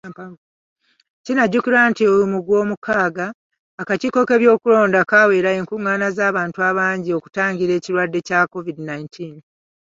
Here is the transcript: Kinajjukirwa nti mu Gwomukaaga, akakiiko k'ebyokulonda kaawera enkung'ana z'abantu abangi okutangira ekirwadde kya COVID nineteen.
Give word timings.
Kinajjukirwa 1.25 1.79
nti 1.91 2.03
mu 2.31 2.39
Gwomukaaga, 2.45 3.25
akakiiko 3.81 4.19
k'ebyokulonda 4.27 4.99
kaawera 5.09 5.49
enkung'ana 5.59 6.07
z'abantu 6.17 6.57
abangi 6.69 7.11
okutangira 7.17 7.71
ekirwadde 7.75 8.19
kya 8.27 8.39
COVID 8.53 8.77
nineteen. 8.89 9.35